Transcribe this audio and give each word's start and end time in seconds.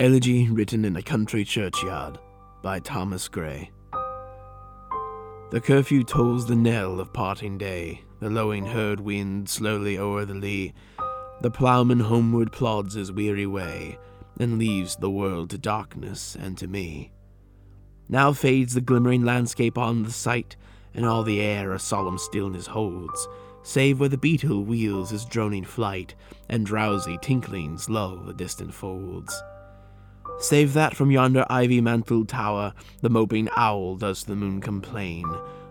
Elegy 0.00 0.48
written 0.48 0.86
in 0.86 0.96
a 0.96 1.02
country 1.02 1.44
churchyard 1.44 2.18
by 2.62 2.78
Thomas 2.78 3.28
Gray. 3.28 3.70
The 5.50 5.60
curfew 5.62 6.04
tolls 6.04 6.46
the 6.46 6.56
knell 6.56 7.00
of 7.00 7.12
parting 7.12 7.58
day, 7.58 8.00
the 8.18 8.30
lowing 8.30 8.64
herd 8.64 8.98
winds 8.98 9.52
slowly 9.52 9.98
o'er 9.98 10.24
the 10.24 10.32
lea. 10.32 10.72
The 11.42 11.50
ploughman 11.50 12.00
homeward 12.00 12.50
plods 12.50 12.94
his 12.94 13.12
weary 13.12 13.46
way, 13.46 13.98
and 14.38 14.58
leaves 14.58 14.96
the 14.96 15.10
world 15.10 15.50
to 15.50 15.58
darkness 15.58 16.34
and 16.34 16.56
to 16.56 16.66
me. 16.66 17.12
Now 18.08 18.32
fades 18.32 18.72
the 18.72 18.80
glimmering 18.80 19.26
landscape 19.26 19.76
on 19.76 20.04
the 20.04 20.12
sight, 20.12 20.56
and 20.94 21.04
all 21.04 21.24
the 21.24 21.42
air 21.42 21.74
a 21.74 21.78
solemn 21.78 22.16
stillness 22.16 22.68
holds, 22.68 23.28
save 23.62 24.00
where 24.00 24.08
the 24.08 24.16
beetle 24.16 24.64
wheels 24.64 25.10
his 25.10 25.26
droning 25.26 25.66
flight, 25.66 26.14
and 26.48 26.64
drowsy 26.64 27.18
tinklings 27.18 27.90
lull 27.90 28.16
the 28.16 28.32
distant 28.32 28.72
folds. 28.72 29.42
Save 30.40 30.72
that 30.72 30.96
from 30.96 31.10
yonder 31.10 31.44
ivy 31.50 31.82
mantled 31.82 32.28
tower, 32.30 32.72
the 33.02 33.10
moping 33.10 33.50
owl 33.56 33.96
does 33.96 34.24
the 34.24 34.34
moon 34.34 34.62
complain, 34.62 35.26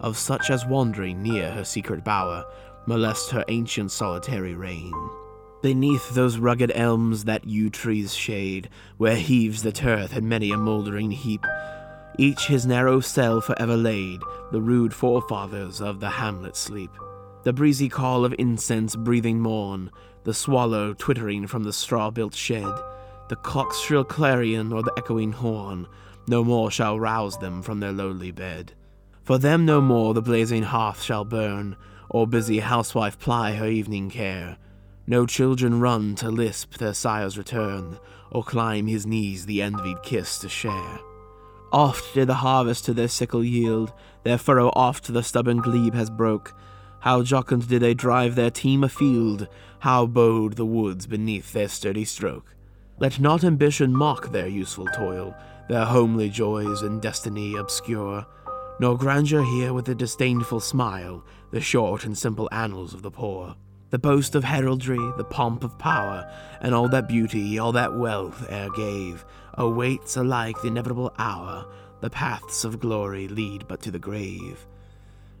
of 0.00 0.16
such 0.16 0.48
as 0.48 0.64
wandering 0.64 1.22
near 1.22 1.50
her 1.52 1.64
secret 1.64 2.02
bower, 2.02 2.46
molest 2.86 3.30
her 3.30 3.44
ancient 3.48 3.92
solitary 3.92 4.54
reign. 4.54 4.94
Beneath 5.60 6.14
those 6.14 6.38
rugged 6.38 6.72
elms 6.74 7.24
that 7.24 7.46
yew 7.46 7.68
trees 7.68 8.14
shade, 8.14 8.70
where 8.96 9.16
heaves 9.16 9.62
the 9.62 9.72
turf 9.72 10.16
and 10.16 10.26
many 10.26 10.50
a 10.50 10.56
mouldering 10.56 11.10
heap, 11.10 11.44
each 12.18 12.46
his 12.46 12.64
narrow 12.64 13.00
cell 13.00 13.42
forever 13.42 13.76
laid, 13.76 14.20
the 14.50 14.62
rude 14.62 14.94
forefathers 14.94 15.82
of 15.82 16.00
the 16.00 16.08
hamlet 16.08 16.56
sleep. 16.56 16.90
The 17.42 17.52
breezy 17.52 17.90
call 17.90 18.24
of 18.24 18.34
incense 18.38 18.96
breathing 18.96 19.40
morn, 19.40 19.90
the 20.24 20.32
swallow 20.32 20.94
twittering 20.94 21.46
from 21.46 21.64
the 21.64 21.72
straw 21.72 22.10
built 22.10 22.34
shed, 22.34 22.72
the 23.28 23.36
clock's 23.36 23.78
shrill 23.80 24.04
clarion 24.04 24.72
or 24.72 24.82
the 24.82 24.92
echoing 24.96 25.32
horn, 25.32 25.86
no 26.26 26.44
more 26.44 26.70
shall 26.70 26.98
rouse 26.98 27.38
them 27.38 27.62
from 27.62 27.80
their 27.80 27.92
lowly 27.92 28.30
bed. 28.30 28.72
For 29.22 29.38
them 29.38 29.64
no 29.64 29.80
more 29.80 30.14
the 30.14 30.22
blazing 30.22 30.64
hearth 30.64 31.02
shall 31.02 31.24
burn, 31.24 31.76
or 32.10 32.26
busy 32.26 32.60
housewife 32.60 33.18
ply 33.18 33.52
her 33.54 33.66
evening 33.66 34.10
care. 34.10 34.58
No 35.06 35.26
children 35.26 35.80
run 35.80 36.14
to 36.16 36.30
lisp 36.30 36.74
their 36.74 36.94
sire's 36.94 37.36
return, 37.36 37.98
or 38.30 38.42
climb 38.42 38.86
his 38.86 39.06
knees 39.06 39.46
the 39.46 39.62
envied 39.62 40.02
kiss 40.02 40.38
to 40.38 40.48
share. 40.48 40.98
Oft 41.72 42.14
did 42.14 42.28
the 42.28 42.34
harvest 42.34 42.84
to 42.84 42.94
their 42.94 43.08
sickle 43.08 43.44
yield, 43.44 43.92
their 44.22 44.38
furrow 44.38 44.70
oft 44.74 45.12
the 45.12 45.22
stubborn 45.22 45.58
glebe 45.58 45.94
has 45.94 46.08
broke. 46.08 46.54
How 47.00 47.22
jocund 47.22 47.66
did 47.68 47.82
they 47.82 47.94
drive 47.94 48.34
their 48.34 48.50
team 48.50 48.84
afield, 48.84 49.48
how 49.80 50.06
bowed 50.06 50.54
the 50.54 50.64
woods 50.64 51.06
beneath 51.06 51.52
their 51.52 51.68
sturdy 51.68 52.04
stroke. 52.04 52.53
Let 52.98 53.18
not 53.18 53.42
ambition 53.42 53.92
mock 53.92 54.30
their 54.30 54.46
useful 54.46 54.86
toil, 54.86 55.34
their 55.68 55.84
homely 55.84 56.28
joys 56.28 56.82
and 56.82 57.02
destiny 57.02 57.56
obscure, 57.56 58.24
nor 58.78 58.96
grandeur 58.96 59.42
hear 59.42 59.72
with 59.72 59.88
a 59.88 59.94
disdainful 59.94 60.60
smile 60.60 61.24
the 61.50 61.60
short 61.60 62.04
and 62.04 62.16
simple 62.16 62.48
annals 62.52 62.94
of 62.94 63.02
the 63.02 63.10
poor. 63.10 63.56
The 63.90 63.98
boast 63.98 64.34
of 64.34 64.44
heraldry, 64.44 64.98
the 65.16 65.24
pomp 65.24 65.64
of 65.64 65.78
power, 65.78 66.28
and 66.60 66.74
all 66.74 66.88
that 66.88 67.08
beauty, 67.08 67.58
all 67.58 67.72
that 67.72 67.96
wealth 67.96 68.46
e'er 68.50 68.70
gave, 68.70 69.24
awaits 69.54 70.16
alike 70.16 70.60
the 70.62 70.68
inevitable 70.68 71.12
hour. 71.18 71.66
The 72.00 72.10
paths 72.10 72.64
of 72.64 72.80
glory 72.80 73.28
lead 73.28 73.66
but 73.68 73.80
to 73.82 73.90
the 73.90 73.98
grave. 73.98 74.66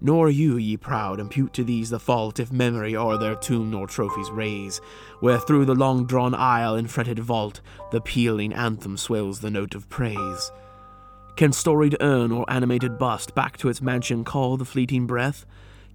Nor 0.00 0.30
you, 0.30 0.56
ye 0.56 0.76
proud, 0.76 1.18
impute 1.18 1.52
to 1.54 1.64
these 1.64 1.90
the 1.90 1.98
fault 1.98 2.38
if 2.38 2.52
memory 2.52 2.94
o'er 2.94 3.18
their 3.18 3.34
tomb 3.34 3.70
nor 3.70 3.88
trophies 3.88 4.30
raise, 4.30 4.80
where 5.18 5.38
through 5.38 5.64
the 5.64 5.74
long 5.74 6.06
drawn 6.06 6.34
aisle 6.34 6.76
and 6.76 6.88
fretted 6.88 7.18
vault 7.18 7.60
the 7.90 8.00
pealing 8.00 8.52
anthem 8.52 8.96
swells 8.96 9.40
the 9.40 9.50
note 9.50 9.74
of 9.74 9.88
praise. 9.88 10.52
Can 11.36 11.52
storied 11.52 11.96
urn 12.00 12.30
or 12.30 12.44
animated 12.48 12.98
bust 12.98 13.34
back 13.34 13.56
to 13.58 13.68
its 13.68 13.82
mansion 13.82 14.24
call 14.24 14.56
the 14.56 14.64
fleeting 14.64 15.06
breath? 15.06 15.44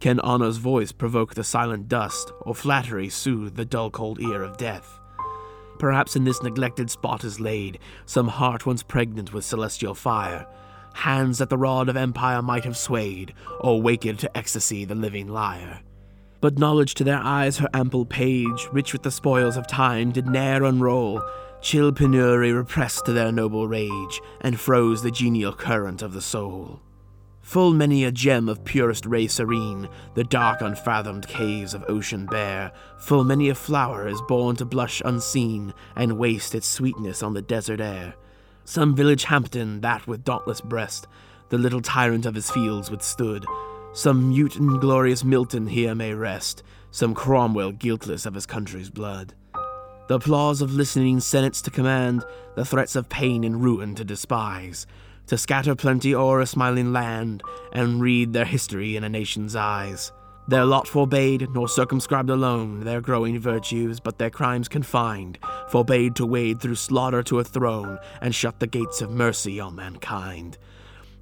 Can 0.00 0.18
honor's 0.20 0.56
voice 0.56 0.90
provoke 0.90 1.34
the 1.34 1.44
silent 1.44 1.88
dust, 1.88 2.32
or 2.40 2.56
flattery 2.56 3.08
soothe 3.08 3.54
the 3.54 3.64
dull 3.64 3.90
cold 3.90 4.20
ear 4.20 4.42
of 4.42 4.56
death? 4.56 4.98
Perhaps 5.78 6.16
in 6.16 6.24
this 6.24 6.42
neglected 6.42 6.90
spot 6.90 7.22
is 7.22 7.40
laid 7.40 7.78
some 8.04 8.28
heart 8.28 8.66
once 8.66 8.82
pregnant 8.82 9.32
with 9.32 9.44
celestial 9.44 9.94
fire 9.94 10.46
hands 10.94 11.38
that 11.38 11.50
the 11.50 11.58
rod 11.58 11.88
of 11.88 11.96
empire 11.96 12.42
might 12.42 12.64
have 12.64 12.76
swayed, 12.76 13.34
or 13.60 13.80
waked 13.80 14.18
to 14.18 14.36
ecstasy 14.36 14.84
the 14.84 14.94
living 14.94 15.28
lyre. 15.28 15.80
But 16.40 16.58
knowledge 16.58 16.94
to 16.94 17.04
their 17.04 17.20
eyes 17.22 17.58
her 17.58 17.68
ample 17.72 18.04
page, 18.04 18.68
rich 18.72 18.92
with 18.92 19.02
the 19.02 19.10
spoils 19.10 19.56
of 19.56 19.66
time, 19.66 20.10
did 20.10 20.26
ne'er 20.26 20.64
unroll. 20.64 21.22
Chill 21.60 21.92
penury 21.92 22.52
repressed 22.52 23.04
to 23.06 23.12
their 23.12 23.30
noble 23.30 23.68
rage, 23.68 24.20
and 24.40 24.58
froze 24.58 25.02
the 25.02 25.12
genial 25.12 25.52
current 25.52 26.02
of 26.02 26.12
the 26.12 26.20
soul. 26.20 26.80
Full 27.42 27.72
many 27.72 28.04
a 28.04 28.10
gem 28.10 28.48
of 28.48 28.64
purest 28.64 29.04
ray 29.04 29.26
serene, 29.26 29.88
the 30.14 30.24
dark 30.24 30.60
unfathomed 30.60 31.26
caves 31.28 31.74
of 31.74 31.84
ocean 31.88 32.26
bear. 32.26 32.72
Full 32.98 33.24
many 33.24 33.48
a 33.48 33.54
flower 33.54 34.08
is 34.08 34.22
born 34.22 34.56
to 34.56 34.64
blush 34.64 35.02
unseen, 35.04 35.74
and 35.94 36.18
waste 36.18 36.54
its 36.54 36.68
sweetness 36.68 37.22
on 37.22 37.34
the 37.34 37.42
desert 37.42 37.80
air. 37.80 38.14
Some 38.64 38.94
village 38.94 39.24
Hampden 39.24 39.80
that 39.80 40.06
with 40.06 40.24
dauntless 40.24 40.60
breast 40.60 41.06
the 41.48 41.58
little 41.58 41.82
tyrant 41.82 42.24
of 42.24 42.34
his 42.34 42.50
fields 42.50 42.90
withstood. 42.90 43.44
Some 43.92 44.30
mute 44.30 44.56
and 44.56 44.80
glorious 44.80 45.22
Milton 45.22 45.66
here 45.66 45.94
may 45.94 46.14
rest, 46.14 46.62
some 46.90 47.14
Cromwell 47.14 47.72
guiltless 47.72 48.24
of 48.24 48.34
his 48.34 48.46
country's 48.46 48.88
blood. 48.88 49.34
The 50.08 50.14
applause 50.14 50.62
of 50.62 50.72
listening 50.72 51.20
senates 51.20 51.60
to 51.62 51.70
command, 51.70 52.24
the 52.54 52.64
threats 52.64 52.96
of 52.96 53.10
pain 53.10 53.44
and 53.44 53.62
ruin 53.62 53.94
to 53.96 54.04
despise, 54.04 54.86
to 55.26 55.36
scatter 55.36 55.74
plenty 55.74 56.14
o'er 56.14 56.40
a 56.40 56.46
smiling 56.46 56.92
land, 56.92 57.42
and 57.72 58.00
read 58.00 58.32
their 58.32 58.46
history 58.46 58.96
in 58.96 59.04
a 59.04 59.08
nation's 59.10 59.54
eyes. 59.54 60.10
Their 60.48 60.64
lot 60.64 60.88
forbade, 60.88 61.48
nor 61.54 61.68
circumscribed 61.68 62.28
alone, 62.28 62.80
their 62.80 63.00
growing 63.00 63.38
virtues, 63.38 64.00
but 64.00 64.18
their 64.18 64.30
crimes 64.30 64.68
confined, 64.68 65.38
forbade 65.68 66.16
to 66.16 66.26
wade 66.26 66.60
through 66.60 66.74
slaughter 66.74 67.22
to 67.24 67.38
a 67.38 67.44
throne, 67.44 67.98
and 68.20 68.34
shut 68.34 68.58
the 68.58 68.66
gates 68.66 69.00
of 69.00 69.10
mercy 69.10 69.60
on 69.60 69.76
mankind. 69.76 70.58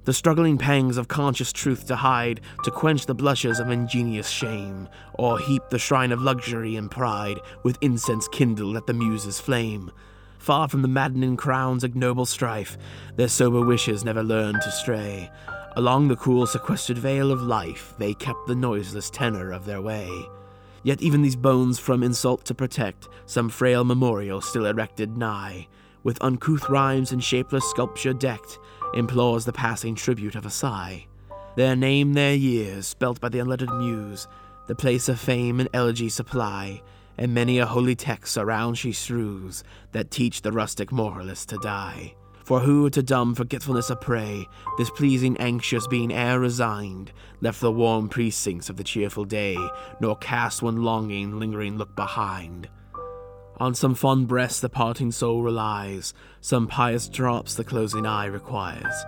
The 0.05 0.13
struggling 0.13 0.57
pangs 0.57 0.97
of 0.97 1.07
conscious 1.07 1.53
truth 1.53 1.85
to 1.85 1.95
hide, 1.95 2.41
to 2.63 2.71
quench 2.71 3.05
the 3.05 3.13
blushes 3.13 3.59
of 3.59 3.69
ingenious 3.69 4.27
shame, 4.27 4.89
or 5.13 5.37
heap 5.37 5.61
the 5.69 5.77
shrine 5.77 6.11
of 6.11 6.23
luxury 6.23 6.75
and 6.75 6.89
pride 6.89 7.39
with 7.63 7.77
incense 7.81 8.27
kindled 8.27 8.75
at 8.75 8.87
the 8.87 8.93
muse's 8.93 9.39
flame. 9.39 9.91
Far 10.39 10.67
from 10.67 10.81
the 10.81 10.87
maddening 10.87 11.37
crown's 11.37 11.83
ignoble 11.83 12.25
strife, 12.25 12.75
their 13.15 13.27
sober 13.27 13.63
wishes 13.63 14.03
never 14.03 14.23
learned 14.23 14.63
to 14.63 14.71
stray. 14.71 15.29
Along 15.77 16.09
the 16.09 16.17
cool, 16.17 16.45
sequestered 16.45 16.97
vale 16.97 17.31
of 17.31 17.41
life, 17.41 17.93
they 17.97 18.13
kept 18.13 18.45
the 18.45 18.55
noiseless 18.55 19.09
tenor 19.09 19.51
of 19.51 19.65
their 19.65 19.81
way. 19.81 20.27
Yet 20.83 21.01
even 21.01 21.21
these 21.21 21.35
bones 21.35 21.79
from 21.79 22.03
insult 22.03 22.43
to 22.45 22.53
protect, 22.53 23.07
some 23.25 23.47
frail 23.47 23.85
memorial 23.85 24.41
still 24.41 24.65
erected 24.65 25.15
nigh, 25.15 25.67
with 26.03 26.21
uncouth 26.21 26.67
rhymes 26.69 27.13
and 27.13 27.23
shapeless 27.23 27.69
sculpture 27.69 28.13
decked, 28.13 28.59
implores 28.93 29.45
the 29.45 29.53
passing 29.53 29.95
tribute 29.95 30.35
of 30.35 30.45
a 30.45 30.49
sigh. 30.49 31.07
Their 31.55 31.75
name, 31.75 32.13
their 32.13 32.33
years, 32.33 32.87
spelt 32.87 33.21
by 33.21 33.29
the 33.29 33.39
unlettered 33.39 33.73
muse, 33.73 34.27
the 34.67 34.75
place 34.75 35.07
of 35.07 35.19
fame 35.19 35.59
and 35.59 35.69
elegy 35.73 36.09
supply, 36.09 36.81
and 37.17 37.33
many 37.33 37.59
a 37.59 37.65
holy 37.65 37.95
text 37.95 38.37
around 38.37 38.75
she 38.75 38.91
strews 38.91 39.63
that 39.91 40.11
teach 40.11 40.41
the 40.41 40.51
rustic 40.51 40.91
moralist 40.91 41.49
to 41.49 41.57
die. 41.57 42.15
For 42.51 42.59
who 42.59 42.89
to 42.89 43.01
dumb 43.01 43.33
forgetfulness 43.33 43.89
a 43.91 43.95
prey, 43.95 44.45
this 44.77 44.89
pleasing 44.89 45.37
anxious 45.37 45.87
being 45.87 46.11
e'er 46.11 46.37
resigned, 46.37 47.13
left 47.39 47.61
the 47.61 47.71
warm 47.71 48.09
precincts 48.09 48.69
of 48.69 48.75
the 48.75 48.83
cheerful 48.83 49.23
day, 49.23 49.55
nor 50.01 50.17
cast 50.17 50.61
one 50.61 50.83
longing, 50.83 51.39
lingering 51.39 51.77
look 51.77 51.95
behind. 51.95 52.67
On 53.55 53.73
some 53.73 53.95
fond 53.95 54.27
breast 54.27 54.61
the 54.61 54.67
parting 54.67 55.13
soul 55.13 55.41
relies, 55.41 56.13
some 56.41 56.67
pious 56.67 57.07
drops 57.07 57.55
the 57.55 57.63
closing 57.63 58.05
eye 58.05 58.25
requires. 58.25 59.05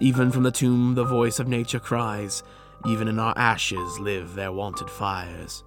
Even 0.00 0.32
from 0.32 0.42
the 0.42 0.50
tomb 0.50 0.96
the 0.96 1.04
voice 1.04 1.38
of 1.38 1.46
nature 1.46 1.78
cries, 1.78 2.42
even 2.88 3.06
in 3.06 3.20
our 3.20 3.34
ashes 3.38 4.00
live 4.00 4.34
their 4.34 4.50
wonted 4.50 4.90
fires. 4.90 5.62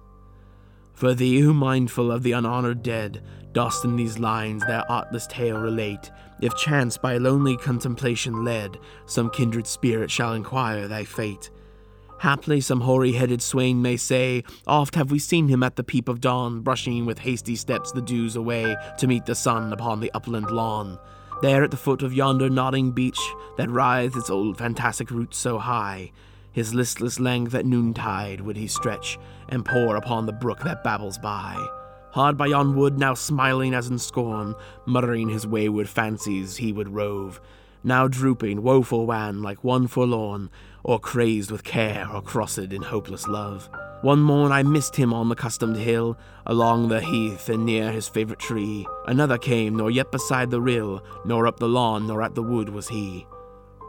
For 0.92 1.14
thee, 1.14 1.40
who 1.40 1.54
mindful 1.54 2.12
of 2.12 2.22
the 2.22 2.32
unhonored 2.32 2.82
dead, 2.82 3.24
dost 3.52 3.84
in 3.84 3.96
these 3.96 4.18
lines 4.18 4.64
their 4.66 4.84
artless 4.92 5.26
tale 5.26 5.56
relate, 5.56 6.10
if 6.40 6.54
chance 6.56 6.96
by 6.96 7.16
lonely 7.16 7.56
contemplation 7.56 8.44
led, 8.44 8.78
some 9.06 9.30
kindred 9.30 9.66
spirit 9.66 10.10
shall 10.10 10.32
inquire 10.32 10.88
thy 10.88 11.04
fate. 11.04 11.50
Haply 12.18 12.60
some 12.60 12.80
hoary 12.80 13.12
headed 13.12 13.42
swain 13.42 13.82
may 13.82 13.96
say, 13.96 14.44
Oft 14.66 14.94
have 14.94 15.10
we 15.10 15.18
seen 15.18 15.48
him 15.48 15.62
at 15.62 15.76
the 15.76 15.84
peep 15.84 16.08
of 16.08 16.20
dawn, 16.20 16.60
brushing 16.60 17.04
with 17.04 17.18
hasty 17.18 17.56
steps 17.56 17.92
the 17.92 18.00
dews 18.00 18.36
away 18.36 18.76
to 18.98 19.06
meet 19.06 19.26
the 19.26 19.34
sun 19.34 19.72
upon 19.72 20.00
the 20.00 20.10
upland 20.14 20.50
lawn. 20.50 20.98
There 21.42 21.64
at 21.64 21.70
the 21.70 21.76
foot 21.76 22.02
of 22.02 22.14
yonder 22.14 22.48
nodding 22.48 22.92
beech 22.92 23.20
that 23.56 23.68
writhes 23.68 24.16
its 24.16 24.30
old 24.30 24.56
fantastic 24.56 25.10
roots 25.10 25.36
so 25.36 25.58
high, 25.58 26.12
his 26.52 26.72
listless 26.72 27.18
length 27.18 27.54
at 27.54 27.66
noontide 27.66 28.40
would 28.40 28.56
he 28.56 28.68
stretch 28.68 29.18
and 29.48 29.64
pour 29.64 29.96
upon 29.96 30.24
the 30.24 30.32
brook 30.32 30.60
that 30.60 30.84
babbles 30.84 31.18
by. 31.18 31.83
Hard 32.14 32.36
by 32.36 32.46
yon 32.46 32.76
wood, 32.76 32.96
now 32.96 33.12
smiling 33.14 33.74
as 33.74 33.88
in 33.88 33.98
scorn, 33.98 34.54
muttering 34.86 35.30
his 35.30 35.48
wayward 35.48 35.88
fancies, 35.88 36.58
he 36.58 36.72
would 36.72 36.94
rove. 36.94 37.40
Now 37.82 38.06
drooping, 38.06 38.62
woeful 38.62 39.04
wan, 39.04 39.42
like 39.42 39.64
one 39.64 39.88
forlorn, 39.88 40.48
or 40.84 41.00
crazed 41.00 41.50
with 41.50 41.64
care, 41.64 42.06
or 42.08 42.22
crossed 42.22 42.58
in 42.58 42.82
hopeless 42.82 43.26
love. 43.26 43.68
One 44.02 44.20
morn 44.20 44.52
I 44.52 44.62
missed 44.62 44.94
him 44.94 45.12
on 45.12 45.28
the 45.28 45.34
customed 45.34 45.76
hill, 45.76 46.16
along 46.46 46.86
the 46.86 47.00
heath 47.00 47.48
and 47.48 47.66
near 47.66 47.90
his 47.90 48.06
favourite 48.06 48.38
tree. 48.38 48.86
Another 49.08 49.36
came, 49.36 49.74
nor 49.74 49.90
yet 49.90 50.12
beside 50.12 50.52
the 50.52 50.60
rill, 50.60 51.02
nor 51.24 51.48
up 51.48 51.58
the 51.58 51.68
lawn, 51.68 52.06
nor 52.06 52.22
at 52.22 52.36
the 52.36 52.44
wood 52.44 52.68
was 52.68 52.86
he. 52.86 53.26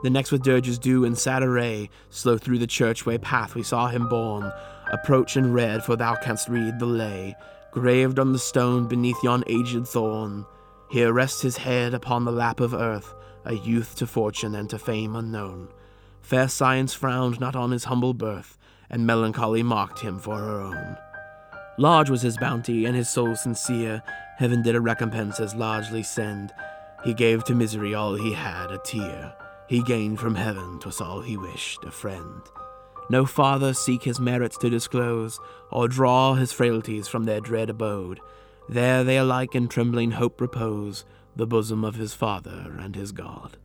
The 0.01 0.10
next 0.10 0.31
with 0.31 0.42
dirges 0.42 0.80
due 0.80 1.04
in 1.04 1.16
sad 1.16 1.44
array, 1.44 1.92
slow 2.10 2.39
through 2.39 2.57
the 2.57 2.66
churchway 2.66 3.22
path 3.22 3.54
we 3.54 3.62
saw 3.62 3.88
him 3.88 4.10
borne. 4.10 4.51
Approach 4.92 5.36
and 5.36 5.54
read, 5.54 5.83
for 5.83 5.95
thou 5.95 6.16
canst 6.16 6.50
read 6.50 6.80
the 6.80 6.86
lay, 6.88 7.36
graved 7.75 8.19
on 8.19 8.31
the 8.31 8.39
stone 8.39 8.88
beneath 8.88 9.22
yon 9.22 9.44
aged 9.48 9.86
thorn. 9.86 10.45
Here 10.89 11.12
rests 11.12 11.42
his 11.42 11.57
head 11.57 11.94
upon 11.94 12.24
the 12.24 12.31
lap 12.31 12.62
of 12.62 12.74
earth, 12.74 13.13
a 13.44 13.54
youth 13.54 13.98
to 13.98 14.07
fortune 14.07 14.56
and 14.56 14.69
to 14.69 14.80
fame 14.80 15.13
unknown. 15.13 15.68
Fair 16.22 16.48
science 16.48 16.94
frowned 16.94 17.38
not 17.38 17.54
on 17.54 17.72
his 17.72 17.83
humble 17.83 18.13
birth, 18.13 18.57
and 18.89 19.06
melancholy 19.06 19.62
mocked 19.62 20.00
him 20.00 20.19
for 20.19 20.38
her 20.38 20.62
own. 20.62 20.98
Large 21.77 22.10
was 22.10 22.22
his 22.22 22.38
bounty, 22.38 22.86
and 22.86 22.95
his 22.95 23.10
soul 23.10 23.36
sincere. 23.36 24.01
Heaven 24.38 24.62
did 24.62 24.75
a 24.75 24.81
recompense 24.81 25.42
as 25.42 25.54
largely 25.54 26.01
send. 26.01 26.54
He 27.04 27.13
gave 27.13 27.44
to 27.44 27.54
misery 27.54 27.94
all 27.94 28.16
he 28.16 28.31
had, 28.31 28.72
a 28.72 28.77
tear. 28.77 29.36
He 29.68 29.83
gained 29.83 30.22
from 30.22 30.36
heaven, 30.36 30.80
'twas 30.80 31.01
all 31.01 31.19
he 31.19 31.36
wished, 31.36 31.83
a 31.83 31.92
friend. 31.92 32.42
No 33.09 33.25
father 33.25 33.73
seek 33.73 34.03
his 34.03 34.19
merits 34.19 34.57
to 34.57 34.69
disclose, 34.69 35.39
or 35.71 35.87
draw 35.87 36.33
his 36.33 36.51
frailties 36.51 37.07
from 37.07 37.25
their 37.25 37.39
dread 37.39 37.69
abode. 37.69 38.19
There 38.67 39.03
they 39.03 39.17
alike 39.17 39.53
in 39.53 39.67
trembling 39.67 40.11
hope 40.11 40.41
repose, 40.41 41.05
the 41.35 41.45
bosom 41.45 41.83
of 41.83 41.95
his 41.95 42.13
Father 42.13 42.75
and 42.79 42.95
his 42.95 43.11
God. 43.11 43.57